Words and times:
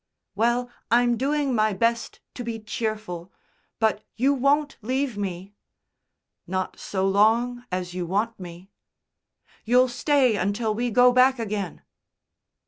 "Well, 0.33 0.71
I'm 0.89 1.15
doing 1.15 1.53
my 1.53 1.73
best 1.73 2.21
to 2.33 2.43
be 2.43 2.57
cheerful. 2.57 3.31
But 3.77 4.03
you 4.15 4.33
won't 4.33 4.77
leave 4.81 5.15
me?" 5.15 5.53
"Not 6.47 6.79
so 6.79 7.07
long 7.07 7.65
as 7.71 7.93
you 7.93 8.07
want 8.07 8.39
me." 8.39 8.71
"You'll 9.63 9.89
stay 9.89 10.37
until 10.37 10.73
we 10.73 10.89
go 10.89 11.11
back 11.13 11.37
again!" 11.37 11.83